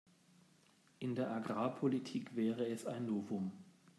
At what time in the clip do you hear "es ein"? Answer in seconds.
2.65-3.05